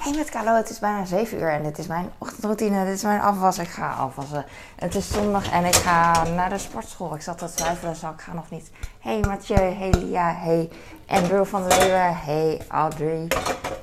[0.00, 2.84] Hey met Carlo, het is bijna 7 uur en dit is mijn ochtendroutine.
[2.84, 3.58] Dit is mijn afwas.
[3.58, 4.44] Ik ga afwassen.
[4.76, 7.14] Het is zondag en ik ga naar de sportschool.
[7.14, 8.70] Ik zat te twijfelen, zal ik ga nog niet.
[9.00, 10.70] Hey Mathieu, hey Lia, hey
[11.06, 13.28] Andrew van der Leeuwen, hey Audrey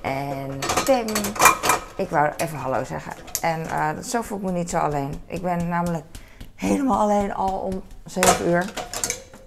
[0.02, 1.06] en Tim.
[1.96, 3.14] Ik wou even hallo zeggen.
[3.42, 5.22] En uh, zo voel ik me niet zo alleen.
[5.26, 6.06] Ik ben namelijk
[6.56, 8.66] helemaal alleen al om 7 uur.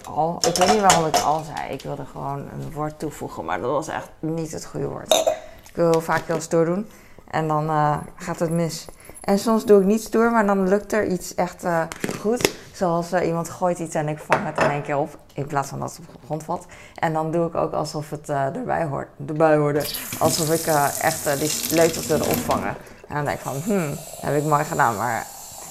[0.05, 0.43] Al.
[0.48, 1.73] Ik weet niet waarom ik al zei.
[1.73, 5.39] Ik wilde gewoon een woord toevoegen, maar dat was echt niet het goede woord.
[5.71, 6.87] Ik wil vaak heel stoer doen.
[7.30, 8.87] En dan uh, gaat het mis.
[9.20, 11.83] En soms doe ik niet stoer, maar dan lukt er iets echt uh,
[12.20, 12.55] goed.
[12.73, 15.19] Zoals uh, iemand gooit iets en ik vang het in één keer op.
[15.34, 16.66] In plaats van dat het op de grond valt.
[16.95, 19.84] En dan doe ik ook alsof het erbij, hoort, erbij hoorde.
[20.19, 20.66] Alsof ik
[21.01, 22.77] echt die sleutels wilde opvangen.
[23.09, 24.96] En dan denk ik van, hmm, heb ik mooi gedaan.
[24.96, 25.27] Maar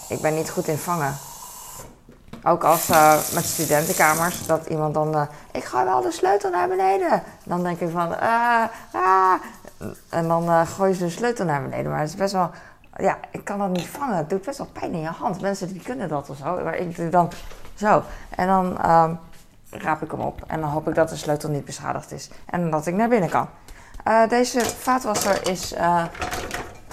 [0.09, 1.17] ik ben niet goed in vangen.
[2.43, 2.87] Ook als
[3.33, 7.23] met studentenkamers, dat iemand dan, ik ga wel de sleutel naar beneden.
[7.43, 9.33] Dan denk ik van, ah.
[10.09, 11.91] En dan uh, gooi je de sleutel naar beneden.
[11.91, 12.51] Maar het is best wel,
[12.97, 14.17] ja, ik kan dat niet vangen.
[14.17, 15.41] Het doet best wel pijn in je hand.
[15.41, 16.63] Mensen die kunnen dat of zo.
[16.63, 17.31] Maar ik doe dan
[17.75, 18.03] zo.
[18.35, 19.09] En dan uh,
[19.69, 20.43] raap ik hem op.
[20.47, 22.29] En dan hoop ik dat de sleutel niet beschadigd is.
[22.45, 23.47] En dat ik naar binnen kan.
[24.29, 25.73] deze vaatwasser is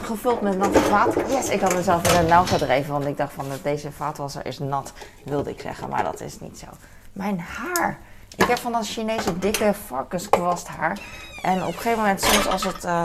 [0.06, 1.28] gevuld met natte water.
[1.28, 4.59] Yes, ik had mezelf in de nauw gedreven, want ik dacht van deze vaatwasser is
[4.59, 4.93] nat,
[5.25, 6.67] wilde ik zeggen, maar dat is niet zo.
[7.12, 7.98] Mijn haar.
[8.37, 10.99] Ik heb van dat Chinese dikke varkenskwast haar.
[11.43, 13.05] En op een gegeven moment, soms als het uh,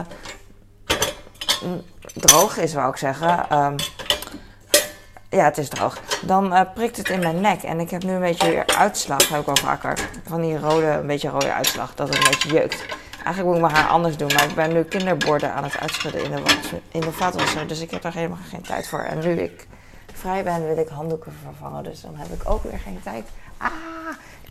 [2.13, 3.57] droog is, wou ik zeggen.
[3.57, 3.75] Um,
[5.29, 5.97] ja, het is droog.
[6.21, 7.63] Dan uh, prikt het in mijn nek.
[7.63, 9.99] En ik heb nu een beetje uitslag, heb ik al vaker.
[10.27, 12.85] Van die rode, een beetje rode uitslag, dat het een beetje jeukt.
[13.23, 16.23] Eigenlijk moet ik mijn haar anders doen, maar ik ben nu kinderborden aan het uitschudden
[16.23, 16.43] in de,
[16.91, 17.67] in de vaatwasser.
[17.67, 18.99] Dus ik heb daar helemaal geen tijd voor.
[18.99, 19.67] En nu ik
[20.13, 21.83] vrij ben, wil ik handdoeken vervangen.
[21.83, 23.27] Dus dan heb ik ook weer geen tijd.
[23.57, 23.71] Ah,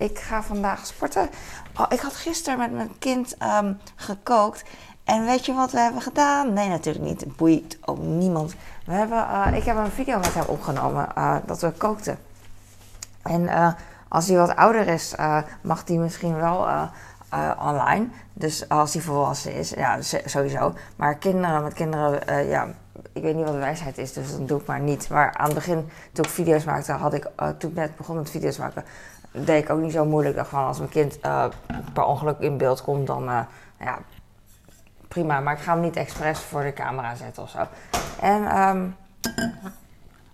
[0.00, 1.28] ik ga vandaag sporten.
[1.76, 4.64] Oh, ik had gisteren met mijn kind um, gekookt.
[5.04, 6.52] En weet je wat we hebben gedaan?
[6.52, 7.20] Nee, natuurlijk niet.
[7.20, 8.54] Het boeit ook niemand.
[8.86, 12.18] We hebben, uh, ik heb een video met hem opgenomen uh, dat we kookten.
[13.22, 13.72] En uh,
[14.08, 15.14] als hij wat ouder is,
[15.60, 16.66] mag hij misschien wel
[17.58, 18.08] online.
[18.32, 20.74] Dus als hij volwassen is, ja, sowieso.
[20.96, 22.68] Maar kinderen met kinderen, ja,
[23.12, 25.08] ik weet niet wat de wijsheid is, dus dat doe ik maar niet.
[25.08, 28.30] Maar aan het begin, toen ik video's maakte, had ik, toen ik net begon met
[28.30, 28.84] video's maken,
[29.32, 30.46] deed ik ook niet zo moeilijk.
[30.46, 31.20] Van, als mijn kind
[31.92, 33.24] per ongeluk in beeld komt, dan,
[33.78, 33.98] ja,
[35.08, 35.40] prima.
[35.40, 37.58] Maar ik ga hem niet expres voor de camera zetten of zo.
[38.20, 38.96] En, um,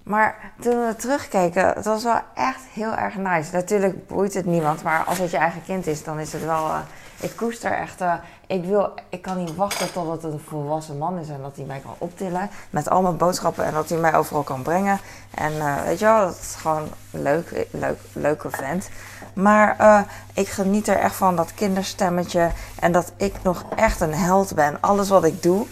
[0.03, 3.53] maar toen we terugkeken, het was wel echt heel erg nice.
[3.53, 6.67] Natuurlijk boeit het niemand, maar als het je eigen kind is, dan is het wel.
[6.67, 6.79] Uh,
[7.21, 8.01] ik koester echt.
[8.01, 8.15] Uh,
[8.47, 11.65] ik, wil, ik kan niet wachten tot het een volwassen man is en dat hij
[11.65, 14.99] mij kan optillen met al mijn boodschappen en dat hij mij overal kan brengen.
[15.35, 18.89] En uh, weet je wel, dat is gewoon leuk, leuk, leuke vent.
[19.33, 22.51] Maar ik geniet er echt van dat kinderstemmetje
[22.81, 24.81] en dat ik nog echt een held ben.
[24.81, 25.67] Alles wat ik doe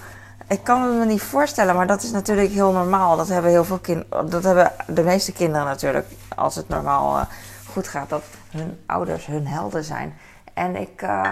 [0.49, 3.16] ik kan het me niet voorstellen, maar dat is natuurlijk heel normaal.
[3.16, 6.06] Dat hebben heel veel kinderen, dat hebben de meeste kinderen natuurlijk,
[6.37, 7.26] als het normaal
[7.72, 10.15] goed gaat, dat hun ouders hun helden zijn.
[10.54, 11.31] En ik, uh,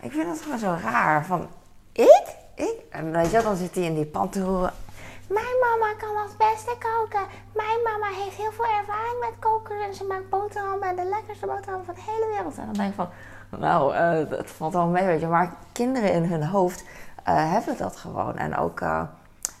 [0.00, 1.24] ik vind het gewoon zo raar.
[1.24, 1.48] Van
[1.92, 2.24] ik?
[2.54, 2.76] Ik?
[2.90, 4.72] En weet je, dan zit hij in die pan te roeren.
[5.28, 7.26] Mijn mama kan het beste koken.
[7.54, 9.82] Mijn mama heeft heel veel ervaring met koken.
[9.82, 12.58] En ze maakt boterhammen en de lekkerste boterhammen van de hele wereld.
[12.58, 13.08] En dan denk ik van,
[13.60, 15.26] nou, uh, het valt wel mee, weet je.
[15.26, 18.36] Maar kinderen in hun hoofd uh, hebben dat gewoon.
[18.36, 18.80] En ook,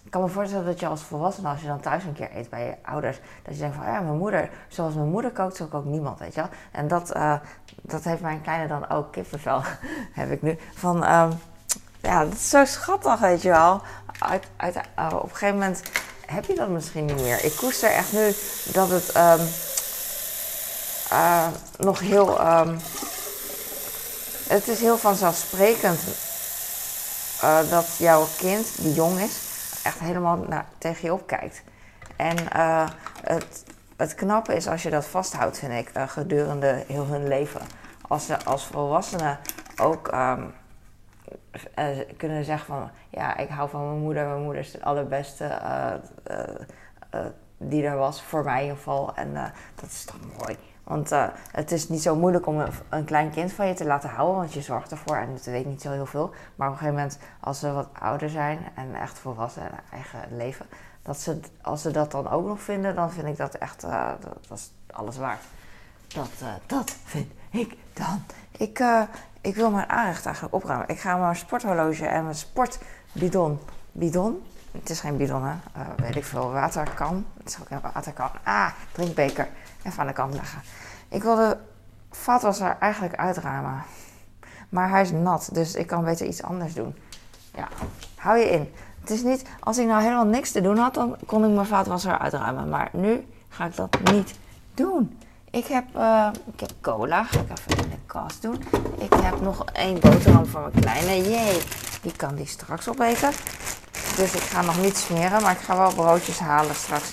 [0.04, 2.50] ik kan me voorstellen dat je als volwassene, als je dan thuis een keer eet
[2.50, 5.68] bij je ouders, dat je denkt van, ja, mijn moeder, zoals mijn moeder kookt, zo
[5.72, 6.50] ook niemand, weet je wel.
[6.70, 7.34] En dat, uh,
[7.82, 9.62] dat heeft mijn kleine dan ook, kippenvel
[10.20, 11.32] heb ik nu, van, um,
[12.00, 13.80] ja, dat is zo schattig, weet je wel.
[14.18, 14.76] Uit, uit,
[15.12, 15.82] op een gegeven moment
[16.26, 17.44] heb je dat misschien niet meer.
[17.44, 18.32] Ik koester echt nu
[18.72, 19.46] dat het um,
[21.78, 22.78] nog heel, um,
[24.48, 26.00] het is heel vanzelfsprekend
[27.70, 29.50] dat jouw kind, die jong is,
[29.84, 30.44] echt helemaal
[30.78, 31.62] tegen je opkijkt.
[32.16, 32.88] En uh,
[33.22, 33.64] het,
[33.96, 37.60] het knappe is als je dat vasthoudt, vind ik, uh, gedurende heel hun leven.
[38.08, 39.38] Als ze als volwassenen
[39.80, 40.54] ook um,
[42.16, 42.90] kunnen zeggen van...
[43.10, 45.60] ja, ik hou van mijn moeder, mijn moeder is de allerbeste
[47.58, 49.14] die er was, voor mij in ieder geval.
[49.14, 50.71] En dat is toch mooi.
[50.84, 53.84] Want uh, het is niet zo moeilijk om een, een, klein kind van je te
[53.84, 56.30] laten houden, want je zorgt ervoor en het weet niet zo heel veel.
[56.56, 60.36] Maar op een gegeven moment, als ze wat ouder zijn en echt volwassen en eigen
[60.36, 60.66] leven,
[61.02, 64.10] dat ze, als ze dat dan ook nog vinden, dan vind ik dat echt, uh,
[64.48, 65.42] dat, is alles waard.
[66.08, 68.22] Dat, uh, dat vind ik dan.
[68.50, 68.84] Ik,
[69.40, 70.88] ik wil mijn aanrecht eigenlijk opruimen.
[70.88, 73.58] Ik ga mijn sporthorloge en mijn sportbidon,
[73.92, 74.42] bidon,
[74.72, 75.54] het is geen bidon hè,
[75.96, 77.26] weet ik veel, waterkan.
[77.38, 78.30] Het is ook een waterkan.
[78.42, 79.48] Ah, drinkbeker
[79.84, 80.60] even aan de kant leggen.
[81.08, 81.56] Ik wil de
[82.10, 83.82] vaatwasser eigenlijk uitruimen.
[84.68, 86.94] Maar hij is nat, dus ik kan beter iets anders doen.
[87.54, 87.68] Ja,
[88.16, 88.72] hou je in.
[89.00, 91.66] Het is niet, als ik nou helemaal niks te doen had, dan kon ik mijn
[91.66, 92.68] vaatwasser uitruimen.
[92.68, 94.34] Maar nu ga ik dat niet
[94.74, 95.18] doen.
[95.50, 98.62] Ik heb, uh, ik heb cola, ga ik even in de kast doen.
[98.98, 101.30] Ik heb nog één boterham voor mijn kleine.
[101.30, 101.62] Jee,
[102.02, 103.30] die kan die straks opeten.
[104.16, 107.10] Dus ik ga nog niet smeren, maar ik ga wel broodjes halen straks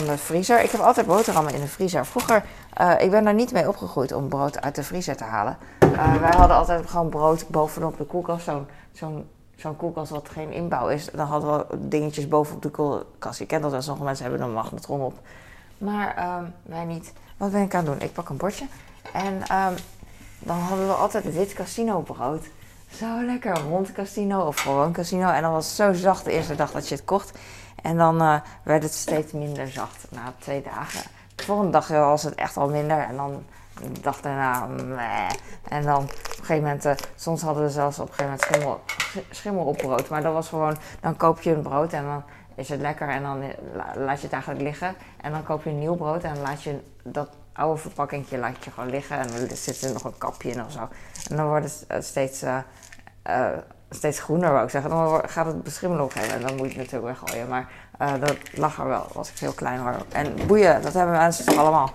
[0.00, 0.62] van de vriezer.
[0.62, 2.06] Ik heb altijd boterhammen in de vriezer.
[2.06, 2.44] Vroeger,
[2.80, 5.56] uh, ik ben daar niet mee opgegroeid om brood uit de vriezer te halen.
[5.84, 8.44] Uh, wij hadden altijd gewoon brood bovenop de koelkast.
[8.92, 9.26] Zo'n
[9.56, 11.08] zo'n koelkast wat geen inbouw is.
[11.12, 13.38] Dan hadden we dingetjes bovenop de koelkast.
[13.38, 15.18] Je kent dat wel, sommige mensen hebben een magnetron op.
[15.78, 17.12] Maar uh, wij niet.
[17.36, 18.08] Wat ben ik aan het doen?
[18.08, 18.66] Ik pak een bordje.
[19.12, 19.74] En um,
[20.38, 22.44] dan hadden we altijd wit casino brood.
[22.90, 25.28] Zo lekker, rond casino of gewoon casino.
[25.28, 27.38] En dan was het zo zacht de eerste dag dat je het kocht.
[27.82, 31.02] En dan uh, werd het steeds minder zacht na twee dagen.
[31.34, 32.98] De volgende dag was het echt al minder.
[32.98, 33.44] En dan
[33.92, 34.68] de dag daarna.
[35.68, 38.80] En dan op een gegeven moment, uh, soms hadden we zelfs op een gegeven moment
[39.30, 40.08] schimmel, op brood.
[40.08, 42.22] Maar dat was gewoon, dan koop je een brood en dan
[42.54, 43.42] is het lekker en dan
[43.96, 44.94] laat je het eigenlijk liggen.
[45.20, 48.64] En dan koop je een nieuw brood en dan laat je dat oude verpakkingje laat
[48.64, 49.18] je gewoon liggen.
[49.18, 50.88] En er zit er nog een kapje in of zo.
[51.30, 52.58] En dan wordt het steeds, uh,
[53.26, 53.46] uh,
[53.90, 54.90] steeds groener, wou ik zeggen.
[54.90, 57.48] Dan gaat het beschimmelen op en dan moet je het natuurlijk weggooien.
[57.48, 57.68] Maar
[58.20, 59.96] dat lag er wel, was ik heel klein hoor.
[60.12, 61.90] En boeien, dat hebben mensen toch allemaal.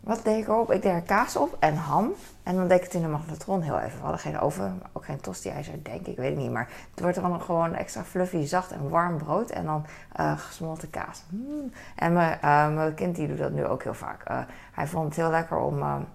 [0.00, 0.72] Wat deed ik erop?
[0.72, 2.14] Ik deed er kaas op en ham.
[2.46, 3.96] En dan deed ik het in de magnetron heel even.
[3.96, 6.50] We hadden geen oven, ook geen tosti-ijzer, denk ik, weet ik niet.
[6.50, 9.50] Maar het wordt dan gewoon extra fluffy, zacht en warm brood.
[9.50, 9.86] En dan
[10.20, 11.22] uh, gesmolten kaas.
[11.28, 11.72] Mm.
[11.96, 14.30] En mijn, uh, mijn kind die doet dat nu ook heel vaak.
[14.30, 14.38] Uh,
[14.72, 16.06] hij vond het heel lekker om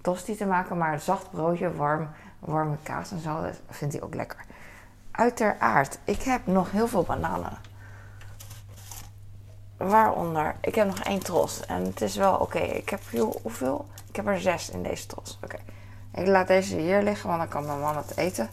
[0.00, 0.78] tosti te maken.
[0.78, 2.08] Maar zacht broodje, warm,
[2.38, 4.44] warme kaas en zo, dat vindt hij ook lekker.
[5.10, 7.58] Uiteraard, ik heb nog heel veel bananen.
[9.88, 11.66] Waaronder, ik heb nog één tros.
[11.66, 12.58] En het is wel oké.
[12.58, 13.00] Ik heb
[13.42, 13.86] hoeveel?
[14.08, 15.38] Ik heb er zes in deze tros.
[15.42, 15.56] Oké.
[16.14, 18.50] Ik laat deze hier liggen, want dan kan mijn man het eten.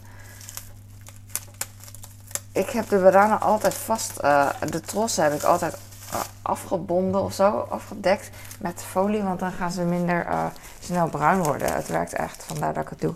[2.52, 4.12] Ik heb de bananen altijd vast.
[4.24, 5.76] Uh, de trossen heb ik altijd
[6.14, 7.58] uh, afgebonden of zo.
[7.58, 10.46] Afgedekt met folie, want dan gaan ze minder uh,
[10.80, 11.74] snel bruin worden.
[11.74, 13.14] Het werkt echt, vandaar dat ik het doe.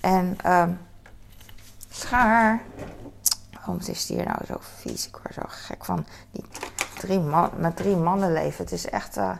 [0.00, 0.78] En um,
[1.90, 2.62] schaar.
[3.52, 5.06] Waarom is die hier nou zo vies?
[5.06, 6.44] Ik word zo gek van die
[7.00, 8.64] drie man, met drie mannen leven.
[8.64, 9.16] Het is echt.
[9.16, 9.30] Uh,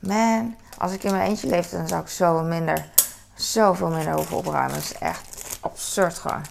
[0.00, 2.88] man, als ik in mijn eentje leefde, dan zou ik zo minder.
[3.34, 4.74] Zoveel minder hoeven opruimen.
[4.74, 6.44] Het is echt absurd gewoon.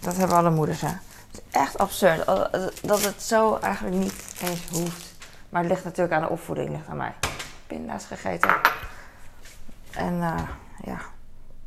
[0.00, 0.88] Dat hebben alle moeders, hè.
[0.88, 0.98] Het
[1.32, 2.24] is echt absurd.
[2.82, 5.14] Dat het zo eigenlijk niet eens hoeft.
[5.48, 7.14] Maar het ligt natuurlijk aan de opvoeding, ligt aan mij.
[7.66, 8.50] Pinda's gegeten.
[9.90, 10.40] En uh,
[10.84, 10.98] ja.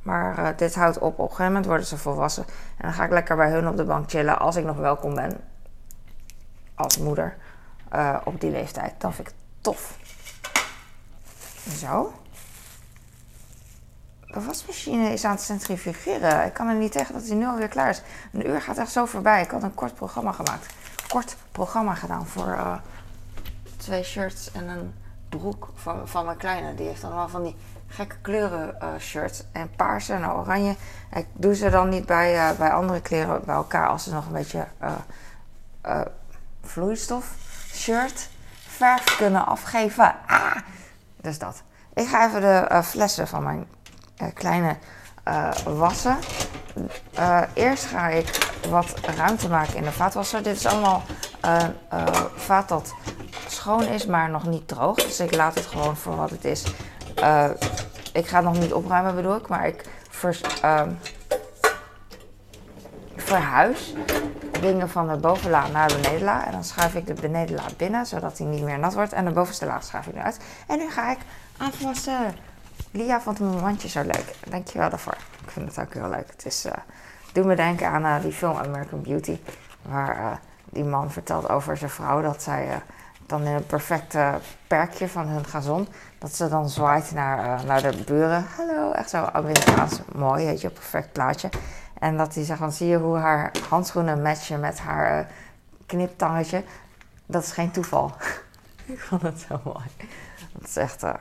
[0.01, 1.13] Maar dit houdt op.
[1.13, 2.45] Op een gegeven moment worden ze volwassen.
[2.47, 4.39] En dan ga ik lekker bij hun op de bank chillen.
[4.39, 5.49] Als ik nog welkom ben
[6.79, 7.37] als moeder
[7.95, 8.93] uh, op die leeftijd.
[8.97, 9.97] Dan vind ik tof.
[11.77, 12.13] Zo.
[14.25, 16.45] De wasmachine is aan het centrifugeren.
[16.45, 18.01] Ik kan er niet tegen dat hij nu alweer klaar is.
[18.31, 19.41] Een uur gaat echt zo voorbij.
[19.41, 20.73] Ik had een kort programma gemaakt.
[21.07, 22.75] Kort programma gedaan voor uh,
[23.77, 24.93] twee shirts en een
[25.29, 26.75] broek van, van mijn kleine.
[26.75, 27.55] Die heeft allemaal van die
[27.87, 29.43] gekke kleuren uh, shirts.
[29.51, 30.75] En paarse en oranje.
[31.15, 34.33] Ik doe ze dan niet bij, bij andere kleren bij elkaar als ze nog een
[34.33, 34.67] beetje
[36.69, 37.25] vloeistof
[37.74, 38.30] shirt
[38.68, 40.16] verf kunnen afgeven.
[40.27, 40.56] Ah,
[41.21, 41.63] dus dat.
[41.94, 43.68] Ik ga even de uh, flessen van mijn
[44.21, 44.77] uh, kleine
[45.27, 46.18] uh, wassen.
[47.54, 50.43] eerst ga ik wat ruimte maken in de vaatwasser.
[50.43, 51.03] Dit is allemaal
[52.36, 52.93] vaat dat
[53.48, 54.96] schoon is, maar nog niet droog.
[54.96, 56.63] Dus ik laat het gewoon voor wat het is.
[58.13, 60.41] ik ga het nog niet opruimen bedoel ik, maar ik vers,
[63.15, 63.93] verhuis
[64.60, 66.46] dingen van de bovenla naar de benedenla.
[66.46, 69.13] En dan schuif ik de benedenla binnen, zodat hij niet meer nat wordt.
[69.13, 70.39] En de bovenste laag schuif ik eruit.
[70.68, 71.18] En nu ga ik
[71.58, 72.36] aangewassen.
[72.92, 74.36] Lia vond mijn mandje zo leuk.
[74.50, 75.18] Dankjewel daarvoor.
[75.44, 76.30] Ik vind het ook heel leuk.
[76.30, 76.72] Het is, uh,
[77.34, 79.39] doet me denken aan uh, die film American Beauty.
[79.82, 80.32] Waar uh,
[80.66, 82.82] die man vertelt over zijn vrouw dat zij
[83.25, 84.34] dan in een perfecte
[84.68, 85.88] perkje van hun gazon.
[86.18, 88.46] Dat ze dan zwaait naar, naar de buren.
[88.58, 91.50] Hallo, echt zo Amerikaans mooi, weet je, perfect plaatje.
[92.00, 95.25] En dat hij zegt, van zie je hoe haar handschoenen matchen met haar uh,
[95.86, 96.63] kniptangetje.
[97.25, 98.12] Dat is geen toeval.
[98.86, 99.86] ik vond het zo mooi.
[100.51, 101.13] Dat is echt uh,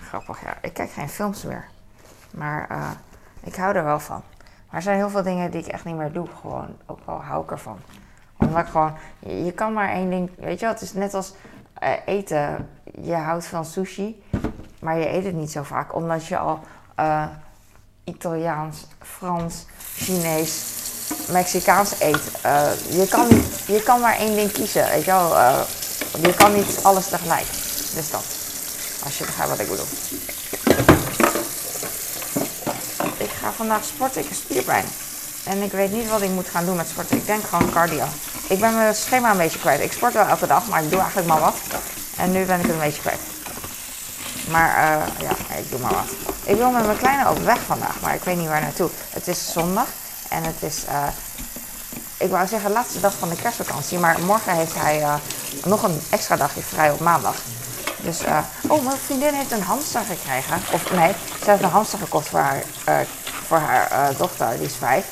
[0.00, 0.56] grappig, ja.
[0.60, 1.64] Ik kijk geen films meer.
[2.30, 2.90] Maar uh,
[3.40, 4.22] ik hou er wel van.
[4.38, 6.26] Maar er zijn heel veel dingen die ik echt niet meer doe.
[6.40, 7.78] Gewoon, ook al hou ik ervan.
[8.36, 10.74] Omdat ik gewoon, je, je kan maar één ding, weet je wel.
[10.74, 11.34] Het is net als
[12.04, 12.68] eten.
[13.00, 14.22] Je houdt van sushi,
[14.80, 15.94] maar je eet het niet zo vaak.
[15.94, 16.60] Omdat je al
[18.04, 18.76] Italiaans,
[19.18, 19.54] Frans,
[19.96, 20.62] Chinees,
[21.28, 22.20] Mexicaans eet.
[22.46, 23.28] Uh, je, kan
[23.66, 25.36] je kan maar één ding kiezen, weet je wel.
[25.36, 25.60] Uh,
[26.22, 27.46] je kan niet alles tegelijk.
[27.94, 28.24] Dus dat.
[29.04, 29.86] Als je begrijpt wat ik bedoel.
[33.16, 34.84] Ik ga vandaag sporten, ik heb spierpijn.
[35.44, 37.16] En ik weet niet wat ik moet gaan doen met sporten.
[37.16, 38.04] Ik denk gewoon cardio.
[38.48, 39.80] Ik ben mijn schema een beetje kwijt.
[39.80, 41.56] Ik sport wel elke dag, maar ik doe eigenlijk maar wat.
[42.16, 43.33] En nu ben ik het een beetje kwijt.
[44.48, 46.10] Maar uh, ja, ik doe maar wat.
[46.44, 48.90] Ik wil met mijn kleine op weg vandaag, maar ik weet niet waar naartoe.
[49.10, 49.86] Het is zondag
[50.28, 51.06] en het is, uh,
[52.16, 53.98] ik wou zeggen, laatste dag van de kerstvakantie.
[53.98, 55.14] Maar morgen heeft hij uh,
[55.64, 57.34] nog een extra dagje vrij op maandag.
[58.00, 58.20] Dus,
[58.68, 60.60] oh, mijn vriendin heeft een hamster gekregen.
[60.72, 61.12] Of nee,
[61.44, 62.62] ze heeft een hamster gekocht voor haar,
[63.46, 65.04] voor haar dochter, die is vijf.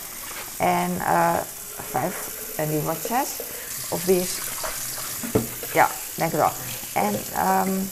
[0.57, 1.03] En
[1.91, 2.15] vijf,
[2.57, 3.29] en die wordt zes.
[3.89, 4.31] Of die is,
[5.73, 6.53] ja, denk het wel.
[6.93, 7.21] En
[7.67, 7.91] um,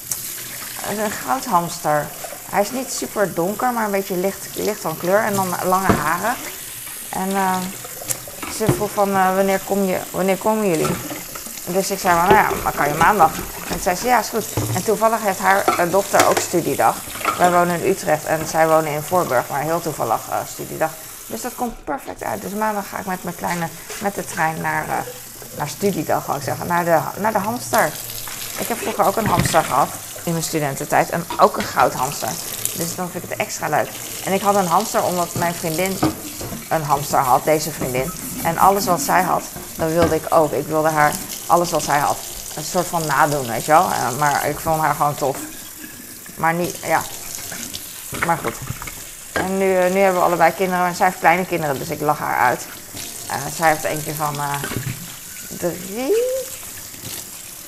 [0.89, 2.07] een goudhamster.
[2.51, 5.93] Hij is niet super donker, maar een beetje licht, licht van kleur en dan lange
[5.93, 6.35] haren.
[7.09, 7.57] En uh,
[8.57, 10.95] ze vroeg van uh, wanneer, kom je, wanneer komen jullie?
[11.67, 13.33] Dus ik zei van, nou ja, dan kan je maandag.
[13.69, 14.47] En zei ze, ja, is goed.
[14.75, 16.97] En toevallig heeft haar uh, dochter ook studiedag.
[17.39, 20.21] Wij wonen in Utrecht en zij wonen in Voorburg, maar heel toevallig
[20.53, 20.91] studiedag.
[21.27, 22.43] Dus dat komt perfect uit.
[22.43, 23.69] Dus maandag ga ik met mijn kleine,
[24.01, 24.85] met de trein naar,
[25.57, 27.93] naar studiedag, zou ik zeggen, naar de, naar de hamster.
[28.59, 29.89] Ik heb vroeger ook een hamster gehad
[30.25, 31.11] in mijn studententijd.
[31.11, 32.31] En ook een goudhamster.
[32.77, 33.89] Dus dan vind ik het extra leuk.
[34.25, 35.99] En ik had een hamster omdat mijn vriendin
[36.69, 38.13] een hamster had, deze vriendin.
[38.43, 39.43] En alles wat zij had,
[39.77, 40.53] dat wilde ik ook.
[40.53, 41.13] Ik wilde haar
[41.47, 42.17] alles wat zij had.
[42.57, 43.85] Een soort van nadoen, weet je wel.
[43.85, 45.37] Uh, maar ik vond haar gewoon tof.
[46.37, 47.03] Maar niet, ja.
[48.27, 48.55] Maar goed.
[49.33, 50.87] En nu, uh, nu hebben we allebei kinderen.
[50.87, 52.67] En zij heeft kleine kinderen, dus ik lach haar uit.
[53.27, 54.37] Uh, zij heeft eentje van
[55.49, 56.23] drie.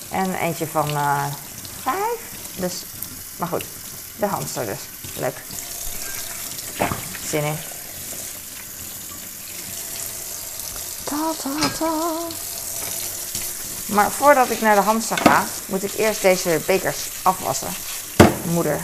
[0.09, 0.89] En eentje van
[1.83, 2.32] vijf.
[2.55, 2.73] Dus,
[3.35, 3.65] maar goed,
[4.15, 4.79] de hamster dus.
[5.15, 5.35] Leuk.
[7.27, 7.57] Zin in.
[11.03, 11.91] Ta, ta, ta.
[13.85, 17.67] Maar voordat ik naar de hamster ga, moet ik eerst deze bekers afwassen.
[18.43, 18.79] Moeder.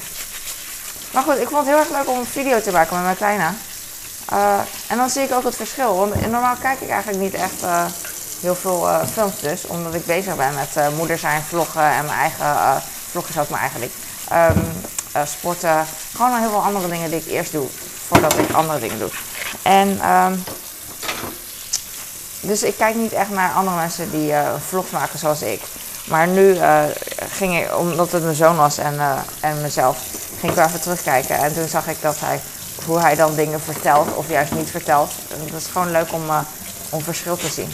[1.12, 3.16] Maar goed, ik vond het heel erg leuk om een video te maken met mijn
[3.16, 3.52] kleine.
[4.34, 5.96] Uh, en dan zie ik ook het verschil.
[5.96, 7.86] Want normaal kijk ik eigenlijk niet echt uh,
[8.42, 9.66] heel veel uh, films dus.
[9.66, 13.92] Omdat ik bezig ben met moeder zijn, vloggen en mijn eigen vlogjes ook maar eigenlijk.
[14.32, 14.72] Um,
[15.16, 15.86] uh, sporten.
[16.16, 17.68] Gewoon heel veel andere dingen die ik eerst doe.
[18.08, 19.10] Voordat ik andere dingen doe.
[19.62, 20.44] En um,
[22.42, 25.62] dus ik kijk niet echt naar andere mensen die uh, vlogs maken zoals ik.
[26.04, 26.84] Maar nu uh,
[27.32, 29.00] ging ik, omdat het mijn zoon was en,
[29.40, 29.98] en mezelf,
[30.40, 31.38] ging ik wel even terugkijken.
[31.38, 32.40] En toen zag ik dat hij,
[32.86, 35.12] hoe hij dan dingen vertelt of juist niet vertelt.
[35.52, 36.24] Dat is gewoon leuk om,
[36.90, 37.74] om verschil te zien.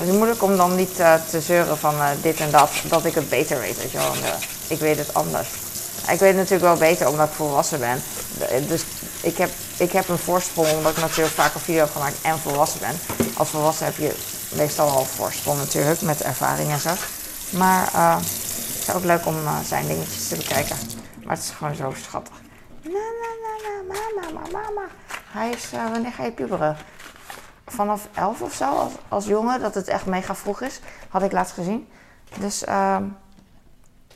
[0.00, 3.04] Het is moeilijk om dan niet uh, te zeuren van uh, dit en dat, dat
[3.04, 4.12] ik het beter weet, weet je wel.
[4.12, 4.34] En, uh,
[4.68, 5.48] ik weet het anders.
[6.08, 8.02] Ik weet het natuurlijk wel beter omdat ik volwassen ben.
[8.68, 8.82] Dus
[9.20, 12.38] ik heb, ik heb een voorsprong omdat ik natuurlijk vaak een video heb gemaakt en
[12.38, 12.98] volwassen ben.
[13.36, 14.14] Als volwassen heb je
[14.54, 16.90] meestal al voorsprong natuurlijk met ervaring en zo.
[17.50, 20.76] Maar het is ook leuk om zijn dingetjes te bekijken.
[21.24, 22.34] Maar het is gewoon zo schattig.
[22.82, 24.88] Na, na, na, na, mama, mama, mama.
[25.30, 26.76] Hij is, wanneer ga je puberen?
[27.70, 30.80] Vanaf 11 of zo als, als jongen, dat het echt mega vroeg is.
[31.08, 31.88] Had ik laatst gezien.
[32.38, 32.96] Dus uh,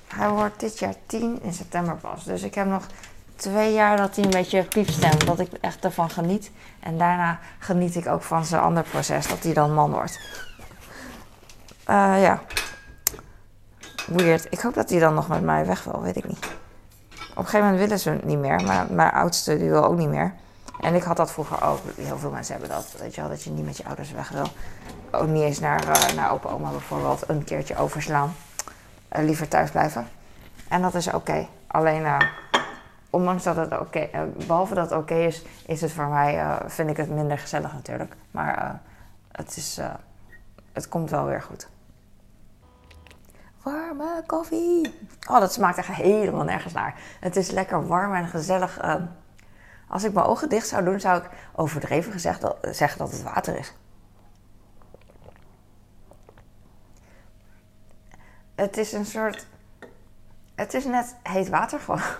[0.06, 2.24] hij wordt dit jaar 10 in september pas.
[2.24, 2.86] Dus ik heb nog
[3.36, 5.26] twee jaar dat hij een beetje piepstemt.
[5.26, 6.50] Dat ik echt ervan geniet.
[6.80, 10.20] En daarna geniet ik ook van zijn ander proces, dat hij dan man wordt.
[11.88, 12.42] Uh, ja.
[14.06, 14.46] Weird.
[14.50, 16.46] Ik hoop dat hij dan nog met mij weg wil, weet ik niet.
[17.30, 19.96] Op een gegeven moment willen ze het niet meer, maar mijn oudste die wil ook
[19.96, 20.34] niet meer.
[20.84, 21.80] En ik had dat vroeger ook.
[21.96, 22.94] Heel veel mensen hebben dat.
[22.98, 24.46] Weet je wel, dat je niet met je ouders weg wil.
[25.10, 28.34] Ook niet eens naar, uh, naar opa oma bijvoorbeeld een keertje overslaan.
[29.16, 30.08] Uh, liever thuis blijven.
[30.68, 31.46] En dat is oké.
[31.66, 32.18] Alleen, uh,
[33.10, 34.08] ondanks dat het oké,
[34.46, 38.16] behalve dat het oké is, is het voor mij, vind ik het minder gezellig natuurlijk.
[38.30, 38.80] Maar
[39.32, 39.80] het is,
[40.72, 41.68] het komt wel weer goed.
[43.62, 44.94] Warme koffie.
[45.30, 46.94] Oh, dat smaakt echt helemaal nergens naar.
[47.20, 48.78] Het is lekker warm en gezellig
[49.94, 53.22] als ik mijn ogen dicht zou doen, zou ik overdreven gezegd dat, zeggen dat het
[53.22, 53.74] water is.
[58.54, 59.46] Het is een soort.
[60.54, 62.00] Het is net heet water gewoon.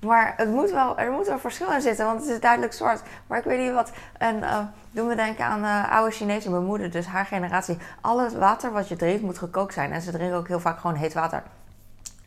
[0.00, 3.02] Maar het moet wel, er moet wel verschil in zitten, want het is duidelijk zwart.
[3.26, 3.92] Maar ik weet niet wat.
[4.18, 4.58] En uh,
[4.90, 7.78] doen we denken aan uh, oude Chinese, mijn moeder, dus haar generatie.
[8.00, 9.92] Al het water wat je drinkt moet gekookt zijn.
[9.92, 11.42] En ze drinken ook heel vaak gewoon heet water.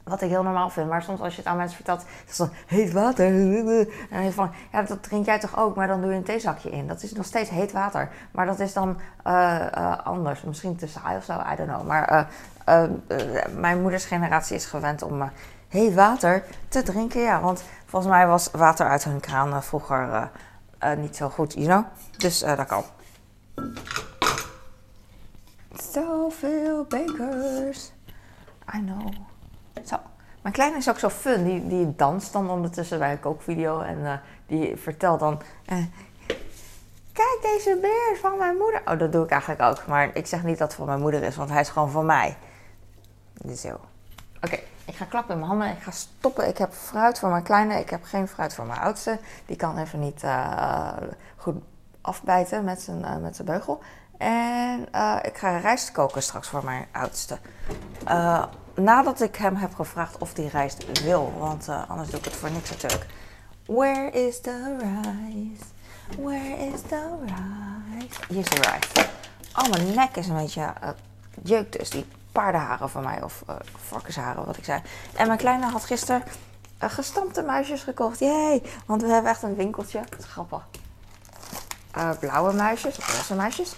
[0.06, 0.90] Wat ik heel normaal vind.
[0.90, 3.26] Maar soms als je het aan mensen vertelt, is dan heet water.
[3.26, 6.24] En dan je van, ja, dat drink jij toch ook, maar dan doe je een
[6.24, 6.88] theezakje in.
[6.88, 8.10] Dat is nog steeds heet water.
[8.32, 10.42] Maar dat is dan uh, uh, anders.
[10.42, 11.88] Misschien te saai of zo, I don't know.
[11.88, 12.28] Maar
[12.70, 12.84] uh,
[13.56, 15.32] mijn moeders generatie is gewend om
[15.68, 17.22] heet water te drinken.
[17.22, 20.30] Ja, want volgens mij was water uit hun kraan vroeger
[20.98, 21.84] niet zo goed, you know?
[22.18, 22.84] Dus dat kan.
[25.92, 27.92] Zoveel bekers.
[28.76, 29.34] I know.
[29.84, 29.96] Zo,
[30.42, 31.44] Mijn kleine is ook zo fun.
[31.44, 33.80] Die, die danst dan ondertussen bij een kookvideo.
[33.82, 34.14] En eh,
[34.48, 35.42] die vertelt dan...
[35.66, 35.78] eh,
[37.14, 38.82] Kijk, deze beer van mijn moeder.
[38.86, 39.88] Oh, dat doe ik eigenlijk ook.
[39.88, 42.06] Maar ik zeg niet dat het van mijn moeder is, want hij is gewoon van
[42.06, 42.38] mij.
[43.56, 43.80] Zo.
[44.42, 45.70] Oké, ik ga klappen in mijn handen.
[45.70, 46.48] Ik ga stoppen.
[46.48, 47.80] Ik heb fruit voor mijn kleine.
[47.80, 49.20] Ik heb geen fruit voor mijn oudste.
[49.46, 50.92] Die kan even niet eh,
[51.38, 51.56] goed
[52.02, 53.82] afbijten met zijn, met zijn beugel.
[54.18, 57.38] En eh, ik ga rijst koken straks voor mijn oudste.
[58.06, 58.44] Eh,
[58.76, 61.34] nadat ik hem heb gevraagd of hij rijst wil.
[61.38, 63.06] Want eh, anders doe ik het voor niks natuurlijk.
[63.66, 65.64] Where is the rice?
[66.22, 68.20] Where is the rice?
[68.28, 69.10] Hier is de rice.
[69.56, 70.74] Oh, mijn nek is een beetje
[71.44, 71.90] jeukt dus.
[71.90, 73.24] Die paardenharen van mij.
[73.24, 73.44] Of
[73.88, 74.82] varkensharen, wat ik zei.
[75.16, 76.24] En mijn kleine had gisteren
[76.78, 78.20] gestampte muisjes gekocht.
[78.20, 78.62] Yay!
[78.86, 80.02] Want we hebben echt een winkeltje.
[80.10, 80.66] Dat is grappig.
[82.20, 83.76] Blauwe muisjes, of roze muisjes.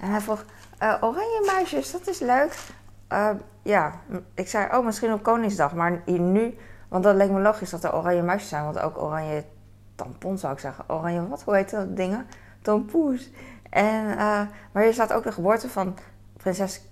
[0.00, 0.44] En hij vroeg,
[0.82, 2.58] uh, oranje muisjes, dat is leuk.
[3.12, 3.30] Uh,
[3.62, 3.92] ja,
[4.34, 5.74] ik zei, oh, misschien op Koningsdag.
[5.74, 8.64] Maar hier nu, want dat leek me logisch dat er oranje muisjes zijn.
[8.64, 9.44] Want ook oranje
[9.94, 10.84] tampon zou ik zeggen.
[10.88, 12.26] Oranje, wat, hoe heet dat dingen?
[12.62, 13.30] Tompoes.
[13.70, 14.40] En, uh,
[14.72, 15.98] maar hier staat ook de geboorte van
[16.36, 16.82] prinses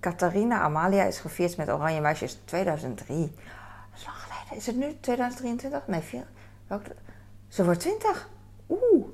[0.00, 3.18] Catharina Amalia is gevierd met oranje muisjes 2003.
[3.20, 3.30] Dat
[3.94, 4.56] is lang geleden.
[4.56, 5.86] Is het nu 2023?
[5.86, 6.26] Nee, vier.
[7.48, 8.28] Ze wordt 20.
[8.68, 9.06] Oeh,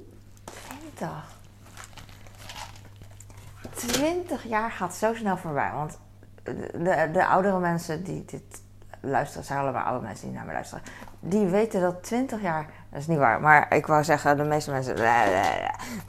[0.95, 1.36] 20.
[3.77, 5.71] 20 jaar gaat zo snel voorbij.
[5.75, 5.99] Want
[6.43, 8.63] de, de, de, oudere mensen die dit
[9.01, 10.85] luisteren, zijn allemaal oude mensen die naar me luisteren.
[11.21, 14.71] Die weten dat 20 jaar, dat is niet waar, maar ik wou zeggen, de meeste
[14.71, 14.97] mensen,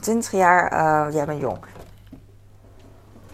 [0.00, 1.58] 20 jaar, uh, jij bent jong.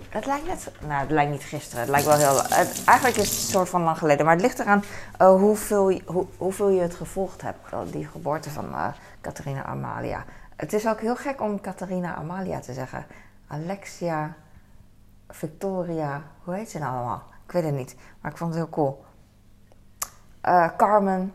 [0.09, 3.31] Het lijkt net, nou het lijkt niet gisteren, het lijkt wel heel, het, eigenlijk is
[3.31, 4.25] het een soort van lang geleden.
[4.25, 4.85] Maar het ligt eraan
[5.21, 7.59] uh, hoeveel, hoe, hoeveel je het gevolgd hebt,
[7.93, 8.87] die geboorte van uh,
[9.21, 10.25] Catharina Amalia.
[10.57, 13.07] Het is ook heel gek om Catharina Amalia te zeggen.
[13.55, 14.35] Alexia,
[15.29, 17.23] Victoria, hoe heet ze nou allemaal?
[17.47, 19.05] Ik weet het niet, maar ik vond het heel cool.
[20.45, 21.35] Uh, Carmen,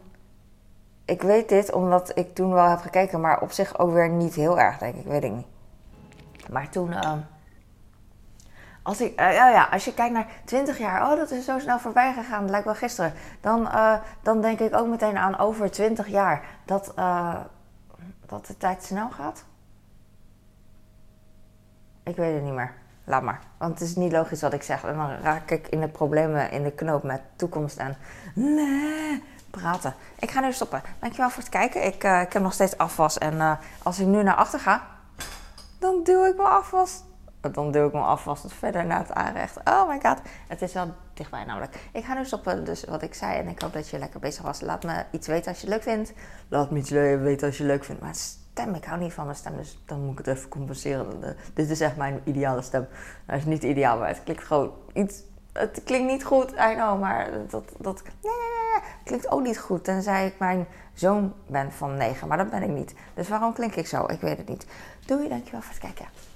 [1.05, 4.33] ik weet dit omdat ik toen wel heb gekeken, maar op zich ook weer niet
[4.33, 5.47] heel erg, denk ik, weet ik niet.
[6.49, 7.13] Maar toen, uh,
[8.83, 11.79] als, ik, uh, ja, als je kijkt naar 20 jaar, oh dat is zo snel
[11.79, 13.13] voorbij gegaan, dat lijkt wel gisteren.
[13.41, 13.69] Dan,
[14.21, 16.93] dan denk ik ook meteen aan over 20 jaar dat,
[18.25, 19.43] dat de tijd snel gaat.
[22.03, 22.73] Ik weet het niet meer.
[23.03, 23.39] Laat maar.
[23.57, 24.83] Want het is niet logisch wat ik zeg.
[24.83, 27.97] En dan raak ik in de problemen in de knoop met toekomst en
[28.35, 29.93] nee, praten.
[30.19, 30.81] Ik ga nu stoppen.
[30.99, 31.85] Dankjewel voor het kijken.
[31.85, 33.17] Ik, uh, ik heb nog steeds afwas.
[33.17, 33.51] En uh,
[33.83, 34.87] als ik nu naar achter ga,
[35.79, 37.03] dan duw ik mijn afwas.
[37.41, 39.57] Dan duw ik mijn afwas verder naar het aanrecht.
[39.63, 40.17] Oh my god.
[40.47, 41.75] Het is wel dichtbij namelijk.
[41.93, 42.65] Ik ga nu stoppen.
[42.65, 43.37] Dus wat ik zei.
[43.37, 44.61] En ik hoop dat je lekker bezig was.
[44.61, 46.13] Laat me iets weten als je het leuk vindt.
[46.47, 48.01] Laat me iets weten als je het leuk vindt.
[48.01, 48.15] Maar
[48.67, 51.35] Ik hou niet van mijn stem, dus dan moet ik het even compenseren.
[51.53, 52.87] Dit is echt mijn ideale stem.
[53.25, 55.21] Hij is niet ideaal, maar het klinkt gewoon iets.
[55.53, 59.59] Het klinkt niet goed, I know, maar dat, dat nee, nee, nee, klinkt ook niet
[59.59, 59.83] goed.
[59.83, 62.95] Tenzij ik mijn zoon ben van 9, maar dat ben ik niet.
[63.13, 64.05] Dus waarom klink ik zo?
[64.05, 64.65] Ik weet het niet.
[65.05, 66.28] Doei, dankjewel voor het kijken.